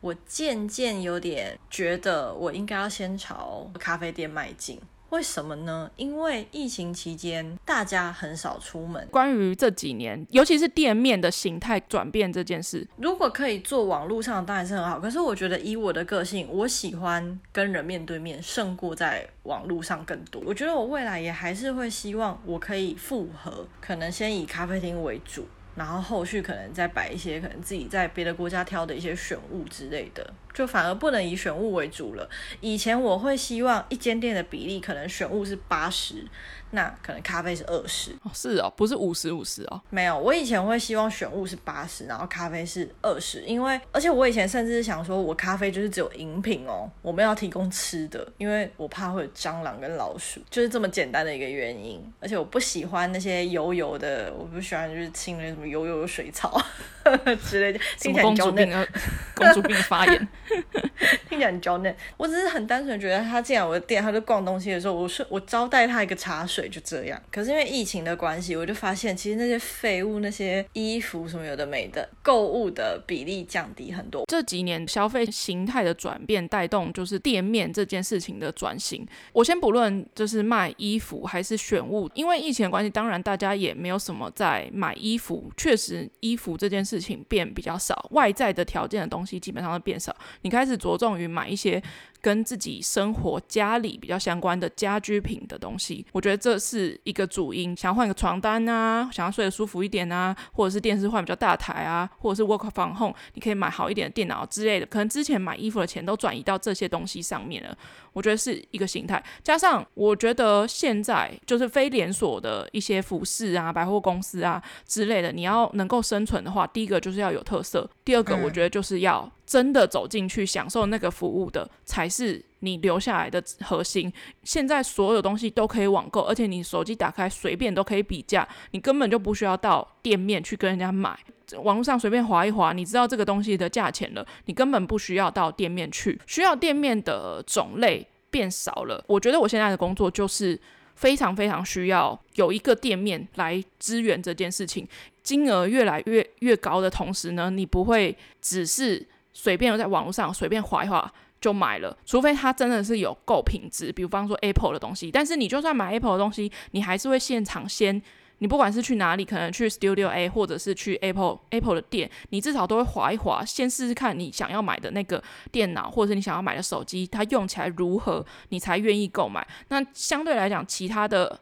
[0.00, 4.80] 我渐渐有点觉得我应该要先朝咖啡店迈进。
[5.10, 5.90] 为什么呢？
[5.96, 9.06] 因为疫情期间大家很少出门。
[9.10, 14.98] 关于这几年，尤其是店面的形态转变这件事，如果可以做网络上，当然是很好。
[14.98, 20.42] 可是我觉得以我的个性，我喜欢跟人面对面，胜过在网络上更多。
[20.46, 25.46] 我觉得我未来也还是会希望我可以复合，可能先以咖啡厅为主。
[25.76, 32.28] 然后后续可能再摆一些可能自己在别的国家挑的一些选物之类的，就反而不能以选物为主了。
[32.60, 36.24] 以前我会希望一间店的比例可能选物是八十。
[36.72, 39.80] 那可能咖啡是二十哦，是哦，不是五十五十哦。
[39.90, 52.00] 没有，我以前会希望选物是八十，然后咖啡是二十，因为而且我以前甚至是想说，我咖啡就是只有饮品哦，我们要提供吃的，因为我怕会有蟑螂跟老鼠，就是这么简单的一个原因。
[52.20, 56.62] 而且我不喜欢那些油油的，我不喜欢就是清那什么油油的水草
[57.44, 58.86] 之类的，听起来很娇嫩啊，
[59.34, 60.28] 公主病发言，
[61.28, 61.94] 听起来很娇嫩。
[62.16, 66.70] 我只是很单纯觉得他进来我的店，他就逛东西的时候，我说我招待他一个茶水。
[66.70, 74.24] 就这样，可是因为疫情的关系，我就发现其实那些废物、那些衣服什么有的没的，购物的比例降低很多。
[74.28, 79.04] 这几年消费形态的转变，带动就是店面这件事情的转型。
[79.32, 85.50] 我先不论就是卖衣服还是选物，因为疫情的关系，当然大家也没有什么在买衣服。
[85.56, 90.14] 确实，衣服这件事情变比较少，外在的条件的东西基本上都变少。
[90.42, 91.82] 你开始着重于买一些。
[92.20, 97.74] 跟自己生活家里比较相关的家居品的东西，我觉得这是一个主因。
[97.76, 104.86] 想要换个床单啊，想要睡得舒服一点啊，或者是电视换比较大台啊，或者是 work from home，你可以买好一点的电脑之类的。
[104.86, 107.76] 可能之前买衣服的钱都转移到这些东西上面了。
[108.12, 109.22] 我觉得是一个形态。
[109.42, 119.30] 加上我觉得现在就是非连锁的一些服饰啊、百货公司啊之类的，你要能够生存的话，第一个就是要有特色，第二个我觉得就是要。
[119.50, 124.12] 真的走进去享受那个服务的，才是你留下来的核心。
[124.42, 131.16] 现在所有东西都可以网购，而且你手机打开随便都可以比价，你根本就不需要到店面去跟人家买。
[131.62, 136.20] 网络上随便划一划，你知道这个东西的价钱了，你根本不需要到店面去。
[136.26, 139.02] 需要店面的种类变少了。
[139.06, 140.58] 我觉得我现在的工作就是
[140.96, 144.86] 非常非常需要有一个店面来支援这件事情。
[145.22, 149.06] 金额越来越越高的同时呢，你不会只是。
[149.32, 151.10] 随便在网络上随便划一划
[151.40, 155.10] 就买了，除非它真的是有够品质，比方说 Apple 的东西。
[155.10, 158.02] 但是你就算买 Apple 的东西，你还是会现场先，
[158.38, 169.46] 你不管是去哪里，可能去 Studio A 或者是去 Apple Apple 的店，你至少都会划一划，先试试看你想要买的那个电脑或者是你想要买的手机，它用起来如何，你才愿意购买。
[169.68, 171.40] 那相对来讲，其他的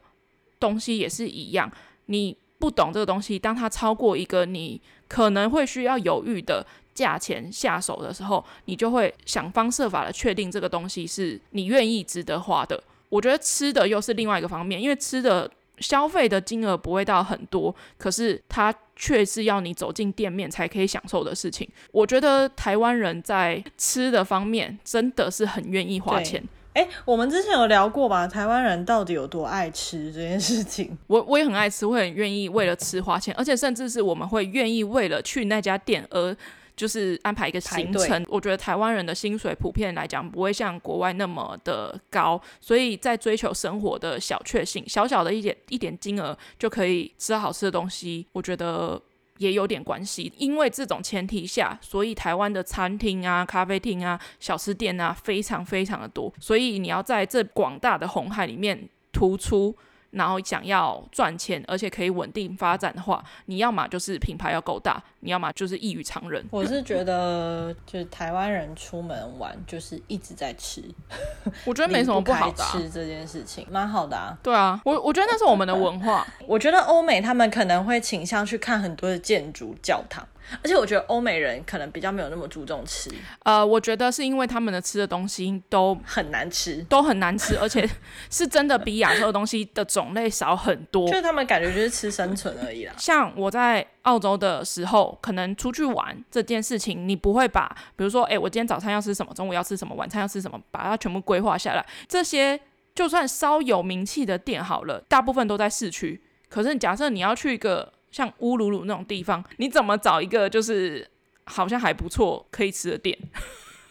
[0.61, 1.69] 东西也是一样，
[2.05, 6.65] 你不懂这个东西，当它超过一个你可能会需要犹豫的。
[6.93, 12.81] 价钱下手的时候，你就会想方设法的确定这个东西是你愿意值得花的。
[13.09, 15.49] 我觉得吃的又是另外一个方面，因为吃的
[15.79, 21.67] 消费的金额不会到很多，可是它却是要你走进店面才可以享受的事情。
[21.91, 26.43] 我觉得台湾人在吃的方面真的是很愿意花钱。
[26.73, 28.27] 哎，我们之前有聊过吧？
[28.27, 30.95] 台湾人到底有多爱吃这件事情？
[31.07, 36.35] 我我也很爱吃，会很愿意为了吃花钱，而且甚至是我们会愿意为了去那家店而。
[36.79, 49.01] 就是安排一个行程，我觉得台湾人的薪水普遍来讲不会像国外那么的高，所以在追求生活的小确幸，小小的一点一点金额就可以吃到好吃的东西，我觉得
[49.39, 50.31] 也有点关系。
[50.37, 59.75] 因为这种前提下，所以台湾的餐厅啊、咖啡厅啊、小吃店啊非常非常的多，所以你要在这广大的红海里面突出。
[60.11, 66.43] 然后想要赚钱，而且可以稳定发展的话，你要么就是品牌要够大，你要么就是异于常人。
[66.49, 70.83] 我是觉得，就是台湾人出门玩就是一直在吃，
[71.65, 72.69] 我觉得没什么不好的、啊。
[72.71, 74.37] 吃这件事情蛮好的啊。
[74.41, 76.25] 对啊，我我觉得那是我们的文化。
[76.47, 80.27] 我觉得欧美他们可能会倾向去看很多的建筑、教堂。
[80.61, 83.09] 而且我觉得欧美人可能比较没有那么注重吃，
[83.43, 87.87] 呃，我觉得是因为他们的吃的东西都很难吃，都很难吃，而且
[88.29, 92.93] 是真的比亚洲的东西的种类少很多，就是他们感觉就是吃生存而已啦。
[92.97, 101.85] 像我在澳洲的时候，可能出去玩这件事情，你不会把，比如说，哎，我今天早餐要吃什么，中午要吃什么，晚餐要吃什么，把它全部规划下来。
[102.07, 102.59] 这些
[102.95, 106.21] 就算稍有名气的店好了，大部分都在市区。
[106.49, 107.93] 可是假设你要去一个。
[108.11, 111.07] 像乌鲁鲁那种地方，你怎么找一个就是
[111.45, 113.17] 好像还不错可以吃的店？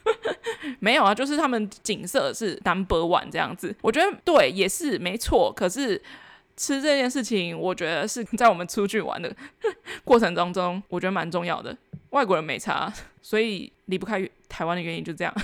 [0.81, 3.74] 没有啊，就是他们景色是 number one 这样子。
[3.83, 5.52] 我觉得对，也是没错。
[5.52, 6.00] 可是
[6.57, 9.35] 吃这件事情，我觉得是 在我们出去玩的
[10.04, 11.76] 过程当中，我觉得蛮重要的。
[12.11, 15.35] 外国人没差，所以离不开台湾的原因就这样。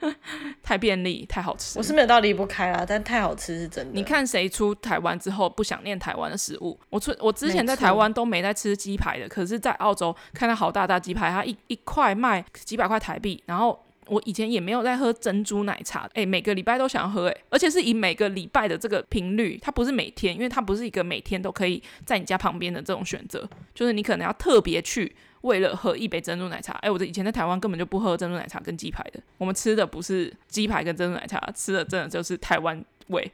[0.62, 1.78] 太便利，太好吃。
[1.78, 3.92] 我是没有到离不开啦，但太好吃是真的。
[3.92, 6.78] 你看谁出台湾之后不想念台湾的食物？
[6.88, 13.78] 我出我之前在台湾都没在吃鸡排的，可是在澳洲看到好大大鸡排，它一一块卖几百块台币，然后。
[14.06, 26.72] 我以前也没有在喝珍珠奶茶，哎、欸，每个礼拜都想要喝，哎，而且是以每个礼拜的这个频率，它不是每天，因为它不是一个每天都可以在你家旁边的这种选择，就是你可能要特别去为了喝一杯珍珠奶茶。
[26.82, 33.30] 哎、我的以前在台湾根本就不喝珍珠奶茶跟鸡排的，我们吃的不是鸡排跟珍珠奶茶，吃的真的就是台湾味。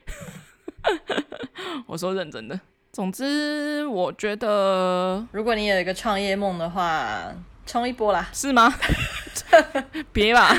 [1.87, 2.59] 我说认真的，
[2.93, 7.35] 总之我觉得，如果你有一个创业梦的话。
[7.67, 8.73] 冲一波啦，是吗？
[10.13, 10.57] 别吧，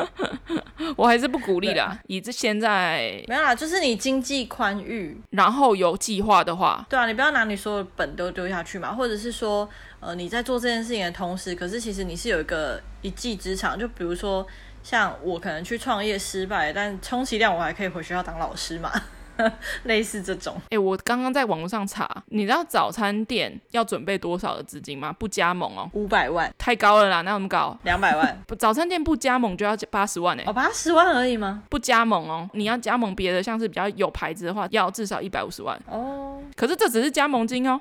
[0.96, 1.98] 我还是不鼓励啦。
[2.06, 8.94] 以这现在没有啦，就是你经济宽裕，然后有计划的话，对啊，你不要拿你所有本都丢下去嘛。
[8.94, 9.68] 或者是说，
[10.00, 13.78] 呃，你在做这件事情的同时，可是其实你是有一个一技之长。
[13.78, 14.46] 就比如说，
[14.82, 18.90] 像我可能去创业失败，但充其量我还可以回学校当老师嘛。
[19.84, 25.12] 类似这种，哎、欸，我刚刚在网络上查，你知道早餐店要准备多少的资金吗？
[25.18, 27.76] 不加盟哦，五百万，太高了啦，那怎么搞？
[27.84, 31.62] 两百万， 不，早餐店不加盟就要八十万哎、欸，哦，八十万而已吗？
[31.68, 36.40] 不加盟哦，你要加盟别的，像是比较有牌子的话，要至少一百五十万哦。
[36.56, 37.80] 可是这只是加盟金哦，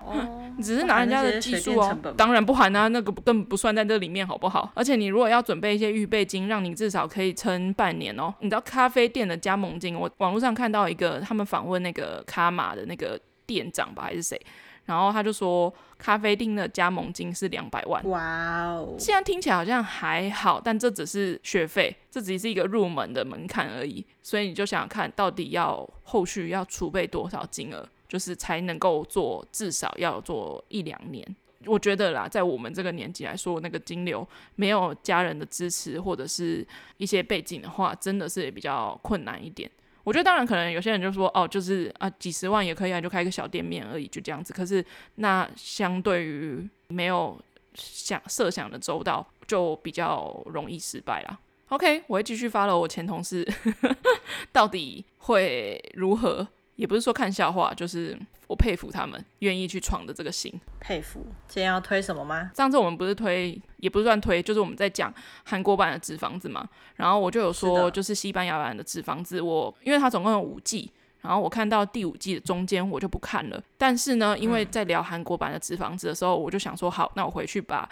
[0.62, 4.72] 只是拿人家的技术哦，当然不含啊，那个根本不算在这里面，好不好？
[4.74, 8.34] 而且你如果要准备一些预备金，让你至少可以撑半年哦。
[8.40, 12.24] 你知道咖啡店的加盟金，我网络上看到一个，他们访问那个。
[12.28, 14.40] 卡玛的那个店长吧，还是谁？
[14.86, 18.02] 然后他就说，咖啡厅的加盟金是两百万。
[18.10, 18.96] 哇哦！
[18.98, 24.06] 现在听起来好像还好，但这只是学费，这只是一个入门的门槛而已。
[24.24, 31.36] 所以你就想想看到底要后续要储备多少金额，就是才能够做，至少要做一两年。
[31.66, 34.26] 我觉得啦，在我们这个年纪来说，那个金流
[34.56, 36.66] 没有家人的支持或者是
[36.98, 39.70] 一些背景的话，真的是比较困难一点。
[40.04, 44.54] 我觉得当然可能有些人就说哦，就是啊几十万也可以啊，就开一个小店面而已，就这样子。
[44.54, 44.84] 可是
[45.16, 47.40] 那相对于没有
[47.74, 51.40] 想设想的周到，就比较容易失败啦。
[51.70, 53.48] OK，我会继续发了我前同事
[54.52, 56.48] 到底会如何。
[56.82, 58.18] 也不是说看笑话，就是
[58.48, 60.52] 我佩服他们愿意去闯的这个心。
[60.80, 61.24] 佩服。
[61.48, 62.50] 今天要推什么吗？
[62.56, 65.14] 上次我们不是推，也不是算推，就是我们在讲
[65.44, 66.68] 韩国版的纸房子嘛。
[66.96, 73.64] 然后我就有说，就是西班牙版的纸房子，我因为它总共有五季，然后我看到第五季的中间我就不看了。
[73.78, 77.88] 但是呢，因为在聊韩国版的纸房子的时候，我就想说，好，那我回去把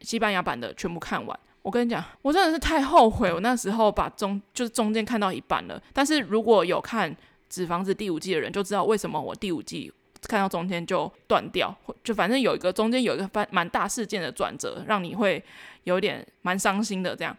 [0.00, 1.38] 西班牙版的全部看完。
[1.60, 5.78] 我跟你讲，我真的是太后悔，我那时候把中就是中间看到一半了。
[5.92, 7.14] 但是如果有看。
[7.50, 9.92] 纸房子第五季的人就知道为什么我第五季
[10.22, 15.44] 看到中间就断掉，就反正有一个中间有一个蛮蛮大事件的转折，让你会
[15.84, 17.36] 有点蛮伤心的这样，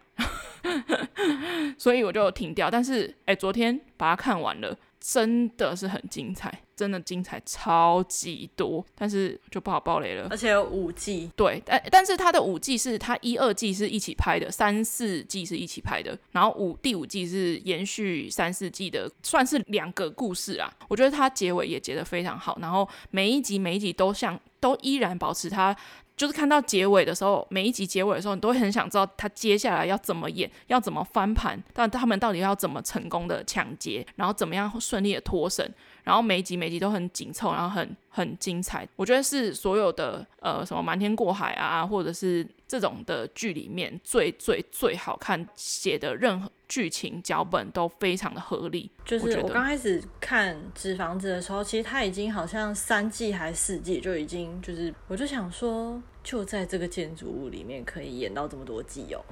[1.76, 2.70] 所以我就停掉。
[2.70, 4.78] 但是哎，昨天把它看完了。
[5.04, 10.26] 真的是很精彩，真的精彩超级多，但是就不好爆雷了。
[10.28, 20.68] 而且有五季，对，但但是它的五季是它一二季是一起拍的，三四季是一起拍的，然后五第五季是延续三四季的，算是两个故事啊。
[20.88, 25.76] 我觉得它结尾也结得非常好，然后每一集每一集都像都依然保持它。
[26.14, 38.88] 就是看到结尾的时候，每一集结尾的时候，你都会很想知道他接下来要怎么演，要怎么翻盘，但他们到底要怎么成功的抢劫，然后怎么样顺利的脱身，然后每一集每一集都很紧凑，然后很很精彩。
[38.96, 46.50] 我觉得是所有的呃什么瞒天过海啊，或者是这种的剧里面最最最好看写的任何。
[46.68, 59.22] 剧情脚本都非常的合理，就是我刚开始看《纸房子》的时候，其实它已经好像三季还是四季就已经就是，我就想说，就在这个建筑物里面可以演到这么多季哦。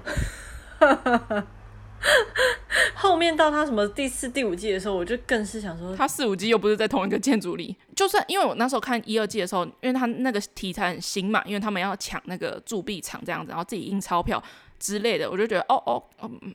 [2.94, 14.42] 后面到他什么第四、第五季的时候，我就更是想说，他四五季又不是在同一个建筑里，就算因为我那时候看一二季的时候，因为他那个题材很新嘛，因为他们要抢那个铸币厂这样子，然后自己印钞票。
[14.78, 16.02] 之类的，我就觉得哦哦，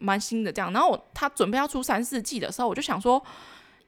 [0.02, 0.74] 蛮新的这样。
[0.74, 3.24] 然后他准备要出三四季的时候，我就想说，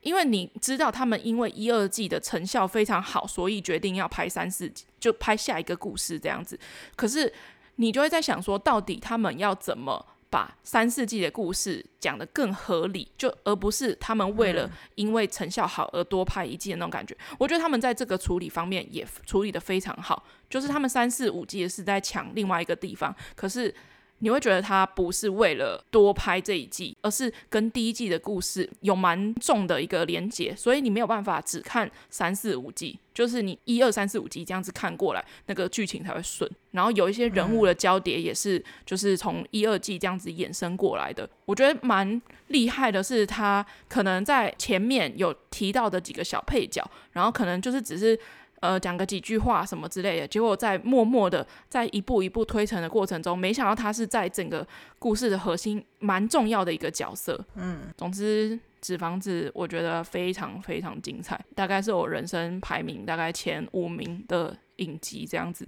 [0.01, 6.59] 因为你知道他们因为一二季的成效非常好，所以决定要拍三四季，就拍下一个故事这样子。
[6.95, 7.33] 可是
[7.77, 17.15] 你就会在想说，到底他们要怎么把三四季的故事讲得更合理，就而不是他们为了因为成效好而多拍一季的那种感觉。
[17.37, 23.73] 我觉得他们在这个处理方面也处理得非常好，就是他们三四五季是在抢另外一个地方，可是。
[24.19, 36.49] 你会觉得它不是为了多拍这一季，而是跟第一季的故事有蛮重的一个连结，所以你没有办法只看三四五季，就是你一二三四五季这样子看过来，那个剧情才会顺。
[36.71, 41.29] 然后有一些人物的交叠也是，就是从一二季这样子衍生过来的。
[41.45, 48.19] 我觉得蛮厉害的是，他可能在前面有提到的几个小配角，然后可能就是只是。
[48.59, 54.65] 呃，讲个几句话什么之类的，结果在默默的在一步一步推陈的过程中，没想到他是在整个
[54.97, 57.39] 故事的核心蛮重要的一个角色。
[57.55, 65.67] 嗯，总之《纸房子》我觉得非常非常精彩，大概是我人生排名大概前五名的影集这样子。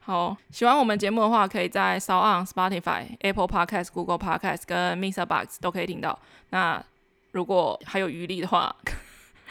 [0.00, 6.18] 好，喜欢我们节目的话，可以在 SoundOn、Spotify、Apple Podcast、Google Podcast 跟 MixerBox 都可以听到。
[6.50, 6.82] 那
[7.32, 8.74] 如果还有余力的话，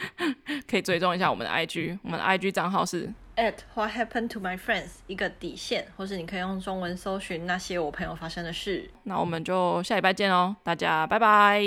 [0.68, 8.90] 可以追踪一下我们的 IG，我们的 IG 账号是 at What Happened to My Friends 一个底线，或是你可以用中文搜寻那些我朋友发生的事。
[9.04, 11.62] 那我们就下礼拜见哦，大家拜拜，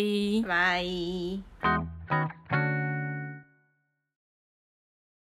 [0.47, 0.83] 拜。